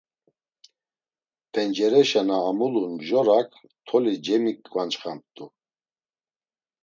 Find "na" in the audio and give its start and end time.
2.27-2.35